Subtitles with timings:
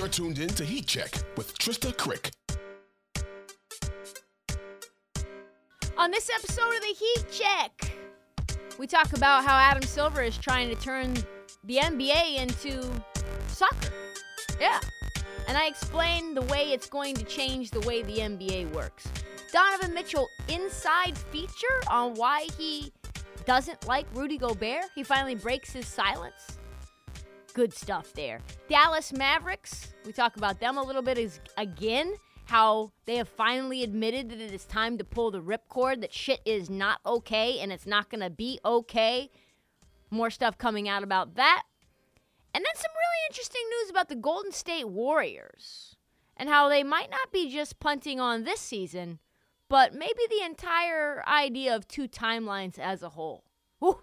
[0.00, 2.30] You're tuned in to Heat Check with Trysta Krick.
[5.98, 7.92] On this episode of the Heat Check,
[8.78, 11.12] we talk about how Adam Silver is trying to turn
[11.64, 12.90] the NBA into
[13.48, 13.92] soccer.
[14.58, 14.80] Yeah.
[15.46, 19.06] And I explain the way it's going to change the way the NBA works.
[19.52, 22.90] Donovan Mitchell inside feature on why he
[23.44, 24.86] doesn't like Rudy Gobert.
[24.94, 26.56] He finally breaks his silence
[27.50, 28.40] good stuff there.
[28.68, 32.14] Dallas Mavericks, we talk about them a little bit is again
[32.46, 36.40] how they have finally admitted that it is time to pull the ripcord that shit
[36.44, 39.30] is not okay and it's not going to be okay.
[40.10, 41.62] More stuff coming out about that.
[42.52, 45.94] And then some really interesting news about the Golden State Warriors
[46.36, 49.20] and how they might not be just punting on this season,
[49.68, 53.44] but maybe the entire idea of two timelines as a whole.
[53.78, 54.00] Whew.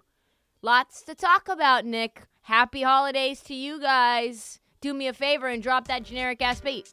[0.64, 2.24] Lots to talk about, Nick.
[2.42, 4.60] Happy holidays to you guys.
[4.82, 6.92] Do me a favor and drop that generic ass beat.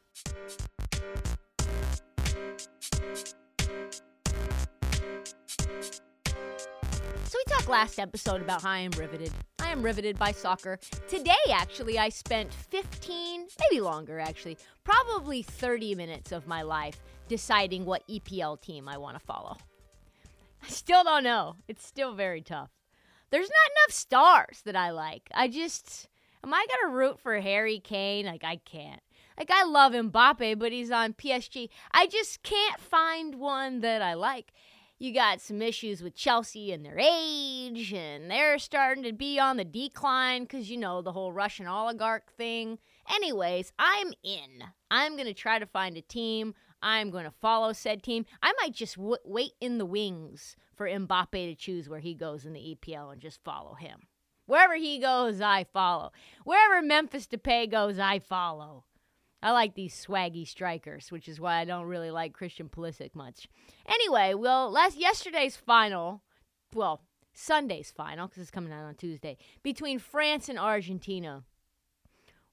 [7.25, 9.33] So we talked last episode about how I am riveted.
[9.59, 10.79] I am riveted by soccer.
[11.09, 17.87] Today, actually, I spent 15, maybe longer actually, probably 30 minutes of my life deciding
[17.87, 19.57] what EPL team I want to follow.
[20.63, 21.57] I still don't know.
[21.67, 22.69] It's still very tough
[23.31, 25.29] there's not enough stars that I like.
[25.35, 26.09] I just
[26.43, 28.27] am I gonna root for Harry Kane?
[28.27, 29.01] Like I can't.
[29.39, 31.69] Like I love Mbappe, but he's on PSG.
[31.93, 34.53] I just can't find one that I like.
[34.99, 39.57] You got some issues with Chelsea and their age, and they're starting to be on
[39.57, 42.79] the decline because you know the whole Russian oligarch thing.
[43.13, 44.65] Anyways, I'm in.
[44.91, 46.55] I'm gonna try to find a team.
[46.81, 48.27] I'm to follow said team.
[48.43, 52.45] I might just w- wait in the wings for Mbappe to choose where he goes
[52.45, 54.07] in the EPL and just follow him.
[54.47, 56.13] Wherever he goes, I follow.
[56.45, 58.85] Wherever Memphis Depay goes, I follow.
[59.43, 63.47] I like these swaggy strikers, which is why I don't really like Christian Pulisic much.
[63.87, 66.23] Anyway, well, last yesterday's final,
[66.75, 67.03] well,
[67.35, 71.43] Sunday's final because it's coming out on Tuesday between France and Argentina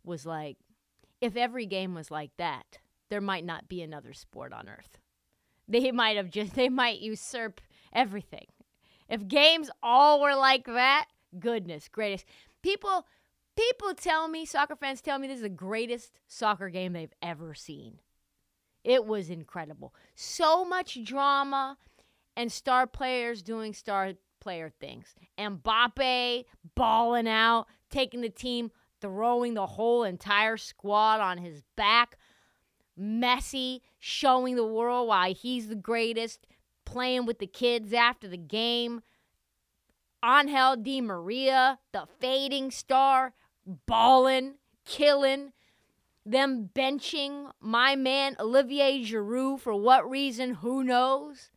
[0.03, 0.57] was like,
[1.21, 4.97] if every game was like that, there might not be another sport on earth.
[5.67, 7.61] They might have just they might usurp
[7.93, 8.45] everything.
[9.09, 11.07] If games all were like that,
[11.39, 12.25] goodness greatest.
[12.61, 13.05] People
[13.55, 17.53] people tell me, soccer fans tell me this is the greatest soccer game they've ever
[17.53, 17.99] seen.
[18.83, 19.93] It was incredible.
[20.15, 21.77] So much drama
[22.35, 25.13] and star players doing star player things.
[25.37, 32.17] Mbappe balling out, taking the team, throwing the whole entire squad on his back.
[32.99, 36.45] Messi showing the world why he's the greatest
[36.91, 39.01] playing with the kids after the game.
[40.23, 43.33] Angel Di Maria, the fading star,
[43.87, 44.55] balling,
[44.85, 45.53] killing.
[46.23, 50.55] Them benching my man Olivier Giroud for what reason?
[50.55, 51.49] Who knows?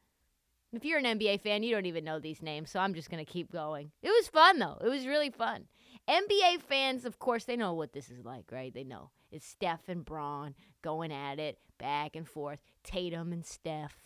[0.72, 3.24] If you're an NBA fan, you don't even know these names, so I'm just going
[3.24, 3.90] to keep going.
[4.02, 4.78] It was fun, though.
[4.82, 5.66] It was really fun.
[6.08, 8.72] NBA fans, of course, they know what this is like, right?
[8.72, 9.10] They know.
[9.30, 13.96] It's Steph and Bron going at it back and forth, Tatum and Steph,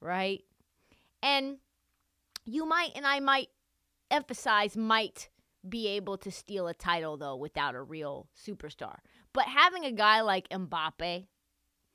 [0.00, 0.42] right?
[1.22, 1.58] And
[2.44, 3.48] you might, and I might
[4.10, 5.28] emphasize, might
[5.68, 8.98] be able to steal a title though without a real superstar.
[9.32, 11.26] But having a guy like Mbappe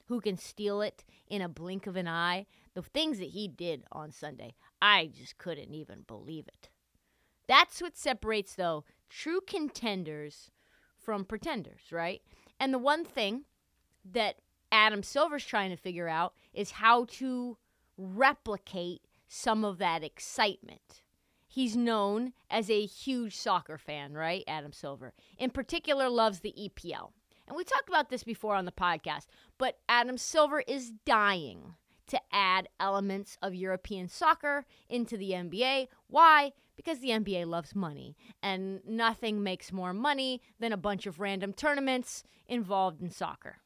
[0.08, 3.84] who can steal it in a blink of an eye, the things that he did
[3.92, 6.70] on Sunday, I just couldn't even believe it.
[7.48, 10.52] That's what separates, though, true contenders
[11.00, 12.22] from pretenders, right?
[12.60, 13.46] And the one thing
[14.12, 14.36] that
[14.72, 17.58] Adam Silver's trying to figure out is how to
[17.98, 19.02] replicate
[19.34, 21.02] some of that excitement.
[21.48, 24.44] He's known as a huge soccer fan, right?
[24.48, 25.14] Adam Silver.
[25.40, 27.14] In particular, loves the EPL.
[27.48, 29.26] And we talked about this before on the podcast,
[29.58, 31.74] but Adam Silver is dying
[32.08, 35.88] to add elements of European soccer into the NBA.
[36.08, 36.52] Why?
[36.76, 41.54] Because the NBA loves money, and nothing makes more money than a bunch of random
[41.54, 43.58] tournaments involved in soccer.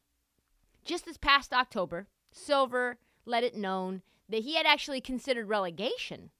[0.85, 6.31] Just this past October, Silver let it known that he had actually considered relegation.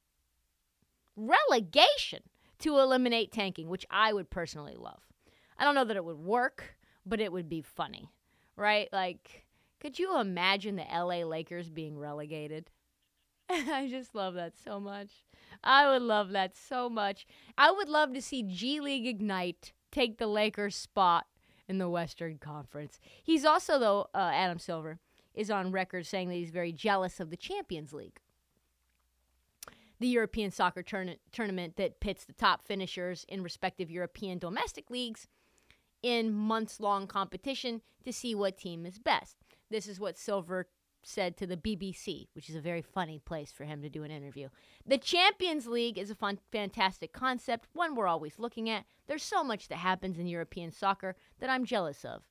[1.16, 2.24] Relegation
[2.60, 5.02] to eliminate tanking, which I would personally love.
[5.58, 6.76] I don't know that it would work,
[7.06, 8.12] but it would be funny,
[8.56, 8.90] right?
[8.92, 9.46] Like,
[9.80, 12.70] could you imagine the LA Lakers being relegated?
[13.50, 15.10] I just love that so much.
[15.64, 17.26] I would love that so much.
[17.58, 21.26] I would love to see G League Ignite take the Lakers' spot
[21.68, 23.00] in the Western Conference.
[23.24, 25.00] He's also, though, uh, Adam Silver
[25.38, 28.20] is on record saying that he's very jealous of the Champions League,
[30.00, 35.28] the European soccer tourna- tournament that pits the top finishers in respective European domestic leagues
[36.02, 39.38] in months long competition to see what team is best.
[39.70, 40.68] This is what Silver
[41.04, 44.12] said to the BBC, which is a very funny place for him to do an
[44.12, 44.50] interview.
[44.86, 48.86] The Champions League is a fun, fantastic concept, one we're always looking at.
[49.08, 52.24] There's so much that happens in European soccer that I'm jealous of.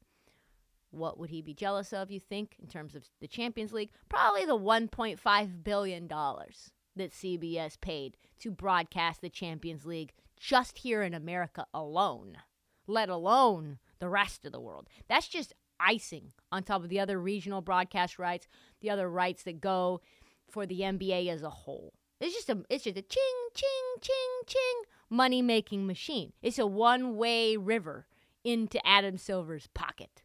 [0.90, 3.90] What would he be jealous of, you think, in terms of the Champions League?
[4.08, 11.14] Probably the $1.5 billion that CBS paid to broadcast the Champions League just here in
[11.14, 12.38] America alone,
[12.86, 14.88] let alone the rest of the world.
[15.08, 18.48] That's just icing on top of the other regional broadcast rights,
[18.80, 20.00] the other rights that go
[20.48, 21.92] for the NBA as a whole.
[22.20, 24.14] It's just a it's just a ching ching ching
[24.46, 26.32] ching money making machine.
[26.42, 28.06] It's a one way river
[28.42, 30.22] into Adam Silver's pocket.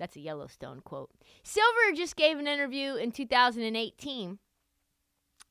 [0.00, 1.10] That's a Yellowstone quote.
[1.42, 4.38] Silver just gave an interview in 2018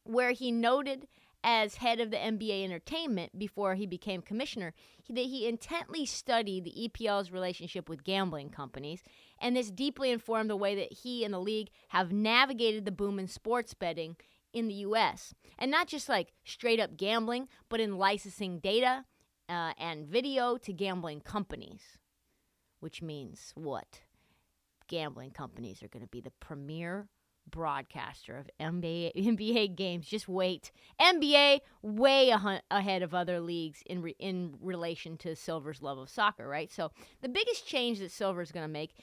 [0.04, 1.08] where he noted
[1.44, 4.74] as head of the NBA Entertainment before he became commissioner
[5.08, 9.04] that he intently studied the EPL's relationship with gambling companies,
[9.40, 13.20] and this deeply informed the way that he and the league have navigated the boom
[13.20, 14.18] in sports betting
[14.52, 15.34] in the U.S.
[15.60, 19.06] And not just like straight up gambling, but in licensing data
[19.48, 22.00] uh, and video to gambling companies,
[22.80, 24.02] which means what?
[24.90, 27.08] Gambling companies are going to be the premier
[27.50, 30.08] broadcaster of NBA NBA games.
[30.08, 30.72] Just wait.
[31.00, 36.10] NBA way a- ahead of other leagues in re- in relation to Silver's love of
[36.10, 36.72] soccer, right?
[36.72, 36.92] So
[37.22, 38.94] the biggest change that Silver's going to make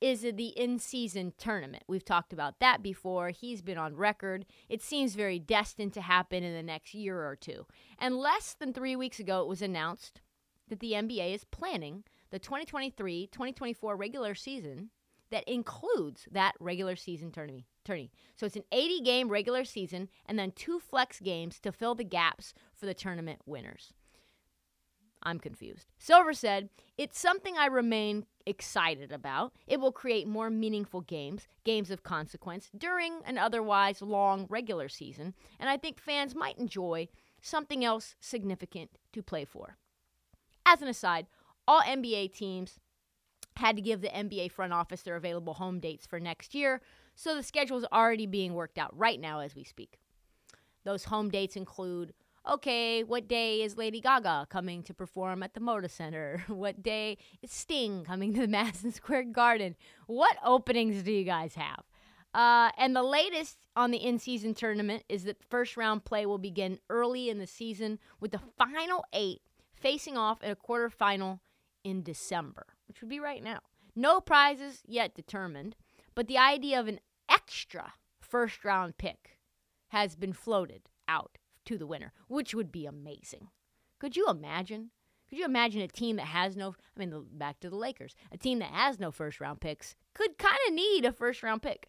[0.00, 1.84] is the in-season tournament.
[1.86, 3.30] We've talked about that before.
[3.30, 4.46] He's been on record.
[4.68, 7.66] It seems very destined to happen in the next year or two.
[8.00, 10.20] And less than 3 weeks ago it was announced
[10.68, 14.90] that the NBA is planning the 2023-2024 regular season
[15.32, 17.66] that includes that regular season tourney.
[17.84, 18.12] tourney.
[18.36, 22.04] So it's an 80 game regular season and then two flex games to fill the
[22.04, 23.92] gaps for the tournament winners.
[25.24, 25.86] I'm confused.
[25.98, 26.68] Silver said,
[26.98, 29.52] It's something I remain excited about.
[29.66, 35.34] It will create more meaningful games, games of consequence, during an otherwise long regular season,
[35.60, 37.08] and I think fans might enjoy
[37.40, 39.76] something else significant to play for.
[40.66, 41.26] As an aside,
[41.68, 42.80] all NBA teams
[43.56, 46.80] had to give the NBA front office their available home dates for next year,
[47.14, 49.98] so the schedule is already being worked out right now as we speak.
[50.84, 52.14] Those home dates include
[52.48, 56.42] okay, what day is Lady Gaga coming to perform at the Moda Center?
[56.48, 59.76] What day is Sting coming to the Madison Square Garden?
[60.06, 61.84] What openings do you guys have?
[62.34, 66.38] Uh, and the latest on the in season tournament is that first round play will
[66.38, 69.42] begin early in the season with the final eight
[69.74, 71.40] facing off in a quarterfinal
[71.84, 73.60] in December which would be right now.
[73.96, 75.76] No prizes yet determined,
[76.14, 79.38] but the idea of an extra first round pick
[79.88, 83.48] has been floated out to the winner, which would be amazing.
[83.98, 84.90] Could you imagine?
[85.26, 88.36] Could you imagine a team that has no, I mean, back to the Lakers, a
[88.36, 91.88] team that has no first round picks could kind of need a first round pick.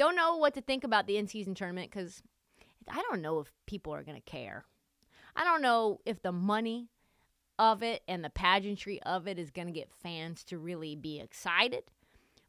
[0.00, 2.22] Don't know what to think about the in season tournament because
[2.90, 4.64] I don't know if people are going to care.
[5.36, 6.88] I don't know if the money
[7.58, 11.20] of it and the pageantry of it is going to get fans to really be
[11.20, 11.82] excited.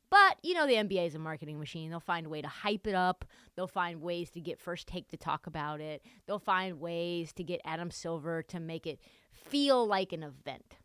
[0.09, 1.89] But, you know, the NBA is a marketing machine.
[1.89, 3.25] They'll find a way to hype it up.
[3.57, 6.05] They'll find ways to get First Take to talk about it.
[6.27, 9.01] They'll find ways to get Adam Silver to make it
[9.33, 10.77] feel like an event.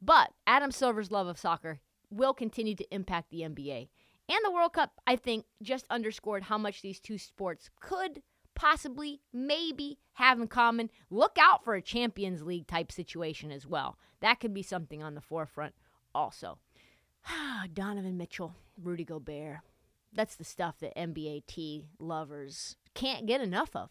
[0.00, 3.88] But Adam Silver's love of soccer will continue to impact the NBA.
[4.28, 8.22] And the World Cup, I think, just underscored how much these two sports could
[8.58, 10.90] possibly, maybe have in common.
[11.10, 13.96] Look out for a Champions League type situation as well.
[14.20, 15.74] That could be something on the forefront
[16.14, 16.58] also.
[17.72, 19.58] Donovan Mitchell, Rudy Gobert.
[20.12, 23.90] That's the stuff that NBA T lovers can't get enough of.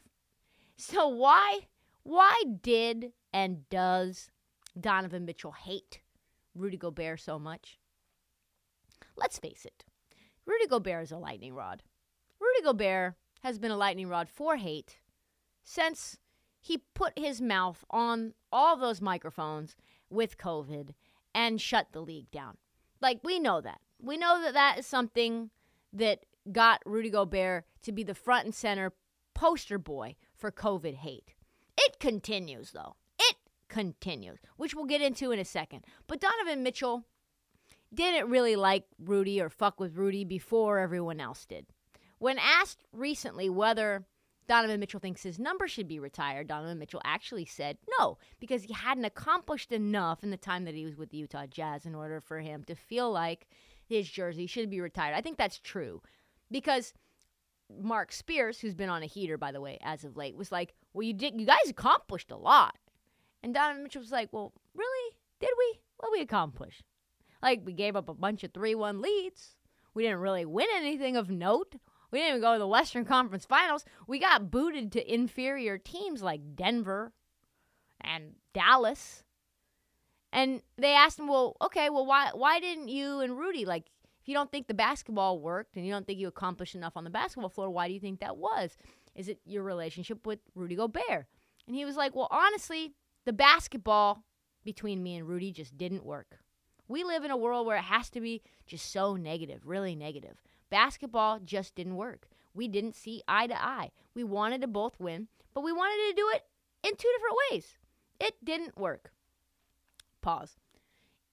[0.75, 1.61] So why
[2.03, 4.29] why did and does
[4.79, 6.01] Donovan Mitchell hate
[6.53, 7.79] Rudy Gobert so much?
[9.15, 9.85] Let's face it.
[10.47, 11.83] Rudy Gobert is a lightning rod.
[12.39, 14.97] Rudy Gobert has been a lightning rod for hate
[15.61, 16.17] since
[16.61, 19.75] he put his mouth on all those microphones
[20.09, 20.93] with COVID
[21.35, 22.57] and shut the league down.
[23.01, 23.81] Like, we know that.
[24.01, 25.49] We know that that is something
[25.91, 28.93] that got Rudy Gobert to be the front and center
[29.33, 31.33] poster boy for COVID hate.
[31.77, 32.95] It continues, though.
[33.19, 33.35] It
[33.67, 35.83] continues, which we'll get into in a second.
[36.07, 37.05] But Donovan Mitchell
[37.93, 41.67] didn't really like Rudy or fuck with Rudy before everyone else did.
[42.19, 44.05] When asked recently whether
[44.47, 48.73] Donovan Mitchell thinks his number should be retired, Donovan Mitchell actually said no, because he
[48.73, 52.21] hadn't accomplished enough in the time that he was with the Utah Jazz in order
[52.21, 53.47] for him to feel like
[53.85, 55.15] his jersey should be retired.
[55.15, 56.01] I think that's true
[56.49, 56.93] because
[57.81, 60.73] Marc Spears, who's been on a heater by the way as of late, was like,
[60.93, 62.77] "Well, you did, you guys accomplished a lot,"
[63.43, 65.15] and Donovan Mitchell was like, "Well, really?
[65.39, 65.79] Did we?
[65.97, 66.83] What we accomplish?
[67.41, 69.55] Like we gave up a bunch of three-one leads.
[69.93, 71.75] We didn't really win anything of note."
[72.09, 73.83] We didn't even go to the Western Conference Finals.
[74.07, 77.11] We got booted to inferior teams like Denver
[77.99, 79.23] and Dallas.
[80.31, 83.91] And they asked him, "Well, okay, well why why didn't you and Rudy like
[84.21, 87.03] if you don't think the basketball worked and you don't think you accomplished enough on
[87.03, 88.77] the basketball floor, why do you think that was?
[89.15, 91.27] Is it your relationship with Rudy Gobert?"
[91.67, 92.93] And he was like, "Well, honestly,
[93.25, 94.23] the basketball
[94.63, 96.39] between me and Rudy just didn't work.
[96.87, 100.41] We live in a world where it has to be just so negative, really negative.
[100.69, 102.27] Basketball just didn't work.
[102.53, 103.91] We didn't see eye to eye.
[104.13, 106.43] We wanted to both win, but we wanted to do it
[106.83, 107.77] in two different ways.
[108.19, 109.11] It didn't work.
[110.21, 110.57] Pause.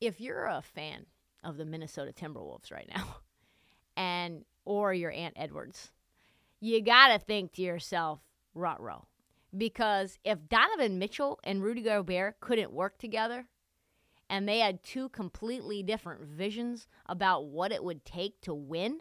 [0.00, 1.06] If you're a fan
[1.42, 3.16] of the Minnesota Timberwolves right now,
[3.96, 5.92] and or you're Ant Edwards,
[6.60, 8.20] you gotta think to yourself,
[8.54, 9.06] rut row.
[9.56, 13.46] Because if Donovan Mitchell and Rudy Gobert couldn't work together,
[14.28, 19.00] and they had two completely different visions about what it would take to win,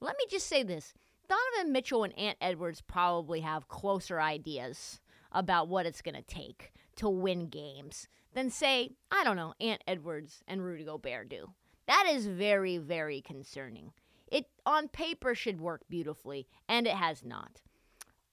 [0.00, 0.94] let me just say this
[1.28, 5.00] Donovan Mitchell and Ant Edwards probably have closer ideas
[5.32, 9.82] about what it's going to take to win games than, say, I don't know, Ant
[9.86, 11.50] Edwards and Rudy Gobert do.
[11.86, 13.92] That is very, very concerning.
[14.30, 17.62] It on paper should work beautifully, and it has not.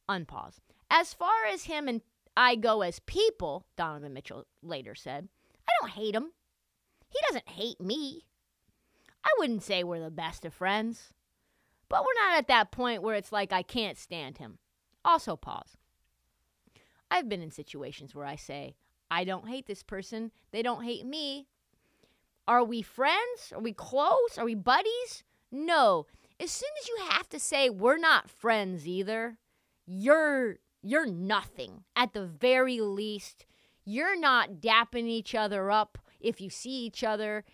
[0.09, 0.59] Unpause.
[0.89, 2.01] As far as him and
[2.37, 5.29] I go as people, Donovan Mitchell later said,
[5.85, 6.31] don't hate him.
[7.09, 8.25] He doesn't hate me.
[9.23, 11.13] I wouldn't say we're the best of friends.
[11.89, 14.57] But we're not at that point where it's like I can't stand him.
[15.03, 15.77] Also, pause.
[17.11, 18.75] I've been in situations where I say,
[19.11, 21.47] I don't hate this person, they don't hate me.
[22.47, 23.53] Are we friends?
[23.53, 24.37] Are we close?
[24.37, 25.23] Are we buddies?
[25.51, 26.07] No.
[26.39, 29.37] As soon as you have to say we're not friends either,
[29.85, 31.83] you're you're nothing.
[31.95, 33.45] At the very least,
[33.85, 37.45] you're not dapping each other up if you see each other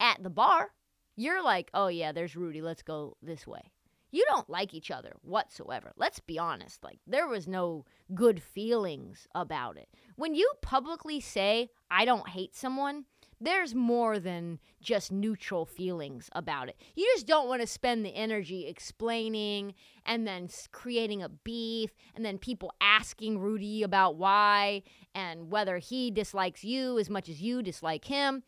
[0.00, 0.72] at the bar.
[1.16, 2.60] You're like, "Oh yeah, there's Rudy.
[2.60, 3.72] Let's go this way."
[4.16, 5.92] you don't like each other whatsoever.
[5.96, 6.82] Let's be honest.
[6.82, 9.88] Like, there was no good feelings about it.
[10.16, 13.04] When you publicly say, I don't hate someone,
[13.40, 16.76] there's more than just neutral feelings about it.
[16.94, 19.74] You just don't want to spend the energy explaining
[20.04, 24.82] and then creating a beef and then people asking Rudy about why
[25.14, 28.42] and whether he dislikes you as much as you dislike him.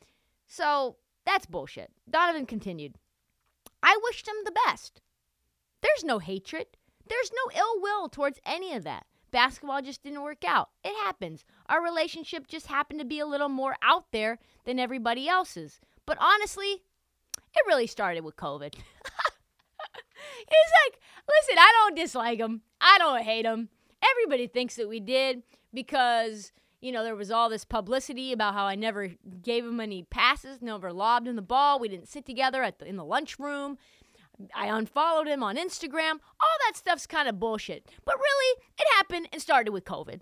[0.46, 1.90] So that's bullshit.
[2.08, 2.94] Donovan continued.
[3.82, 5.02] I wished him the best.
[5.82, 6.66] There's no hatred.
[7.06, 9.06] There's no ill will towards any of that.
[9.30, 10.70] Basketball just didn't work out.
[10.82, 11.44] It happens.
[11.68, 15.80] Our relationship just happened to be a little more out there than everybody else's.
[16.06, 16.82] But honestly,
[17.36, 18.74] it really started with COVID.
[18.74, 22.62] He's like, listen, I don't dislike him.
[22.80, 23.68] I don't hate him.
[24.02, 25.42] Everybody thinks that we did
[25.74, 29.10] because, you know, there was all this publicity about how I never
[29.42, 31.78] gave him any passes, never lobbed him the ball.
[31.78, 33.78] We didn't sit together at the, in the lunchroom
[34.54, 36.12] I unfollowed him on Instagram.
[36.40, 37.90] All that stuff's kind of bullshit.
[38.04, 40.20] But really, it happened and started with COVID.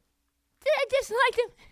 [0.69, 1.67] I disliked him.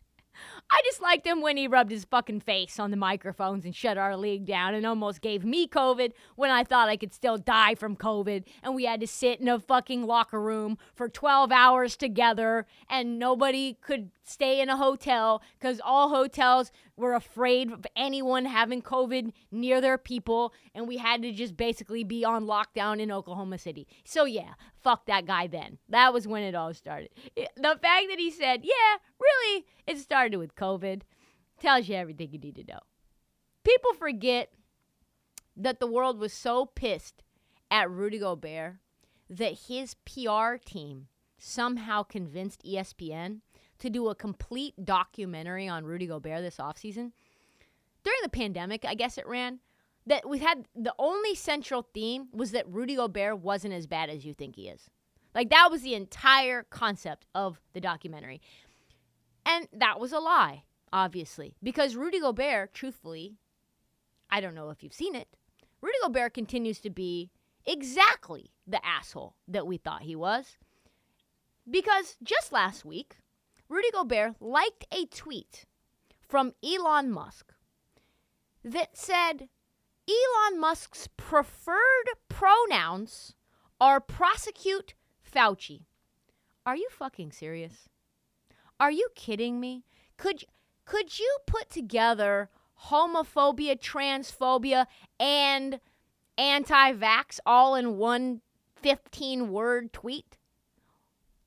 [0.71, 4.17] I disliked him when he rubbed his fucking face on the microphones and shut our
[4.17, 7.97] league down and almost gave me COVID when I thought I could still die from
[7.97, 8.45] COVID.
[8.63, 13.19] And we had to sit in a fucking locker room for 12 hours together and
[13.19, 19.33] nobody could stay in a hotel because all hotels were afraid of anyone having COVID
[19.53, 20.53] near their people.
[20.75, 23.87] And we had to just basically be on lockdown in Oklahoma City.
[24.05, 25.79] So, yeah, fuck that guy then.
[25.89, 27.11] That was when it all started.
[27.37, 31.03] The fact that he said, yeah, really, it started with COVID
[31.61, 32.81] tells you everything you need to know.
[33.63, 34.51] People forget
[35.57, 37.23] that the world was so pissed
[37.71, 38.77] at Rudy Gobert
[39.31, 41.07] that his PR team
[41.39, 43.41] somehow convinced ESPN
[43.85, 47.13] to do a complete documentary on Rudy Gobert this offseason.
[48.03, 49.61] During the pandemic, I guess it ran,
[50.07, 54.25] that we had the only central theme was that Rudy Gobert wasn't as bad as
[54.25, 54.89] you think he is.
[55.35, 58.41] Like that was the entire concept of the documentary.
[59.45, 63.35] And that was a lie, obviously, because Rudy Gobert, truthfully,
[64.31, 65.29] I don't know if you've seen it,
[65.83, 67.31] Rudy Gobert continues to be
[67.67, 70.57] exactly the asshole that we thought he was.
[71.71, 73.17] Because just last week,
[73.69, 75.65] Rudy Gobert liked a tweet
[76.21, 77.53] from Elon Musk
[78.63, 79.49] that said
[80.09, 83.35] Elon Musk's preferred pronouns
[83.81, 85.83] are prosecute Fauci.
[86.67, 87.89] Are you fucking serious?
[88.79, 89.85] Are you kidding me?
[90.17, 90.45] Could
[90.85, 92.51] could you put together
[92.89, 94.87] homophobia, transphobia,
[95.19, 95.81] and
[96.37, 98.43] anti-vax all in one
[98.83, 100.37] 15-word tweet?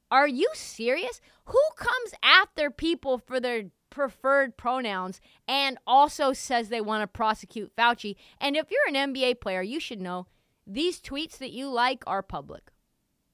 [0.09, 1.19] Are you serious?
[1.45, 7.75] Who comes after people for their preferred pronouns and also says they want to prosecute
[7.75, 8.15] Fauci?
[8.39, 10.27] And if you're an NBA player, you should know
[10.65, 12.71] these tweets that you like are public.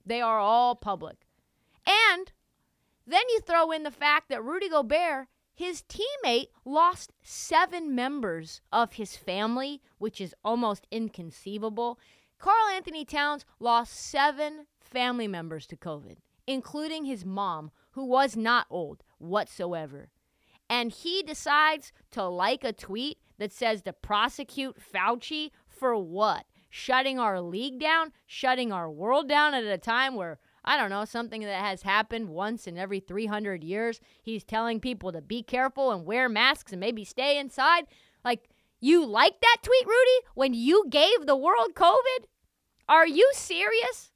[0.05, 1.17] They are all public.
[1.85, 2.31] And
[3.05, 8.93] then you throw in the fact that Rudy Gobert, his teammate, lost seven members of
[8.93, 11.99] his family, which is almost inconceivable.
[12.39, 19.03] Karl-Anthony Towns lost seven family members to COVID, including his mom, who was not old
[19.17, 20.09] whatsoever.
[20.69, 26.45] And he decides to like a tweet that says to prosecute Fauci for what?
[26.69, 28.11] Shutting our league down?
[28.25, 32.29] Shutting our world down at a time where I don't know, something that has happened
[32.29, 33.99] once in every 300 years.
[34.21, 37.85] He's telling people to be careful and wear masks and maybe stay inside.
[38.23, 42.27] Like, you like that tweet, Rudy, when you gave the world COVID?
[42.87, 44.12] Are you serious?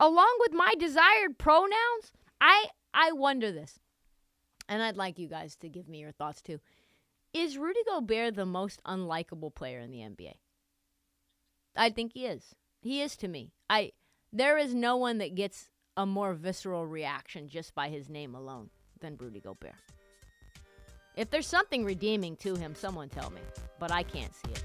[0.00, 2.12] Along with my desired pronouns?
[2.40, 3.78] I I wonder this.
[4.66, 6.58] And I'd like you guys to give me your thoughts too.
[7.34, 10.32] Is Rudy Gobert the most unlikable player in the NBA?
[11.76, 12.54] I think he is.
[12.80, 13.52] He is to me.
[13.68, 13.92] I
[14.32, 18.70] there is no one that gets a more visceral reaction just by his name alone
[19.00, 19.74] than Rudy Gobert.
[21.14, 23.40] If there's something redeeming to him, someone tell me,
[23.78, 24.64] but I can't see it.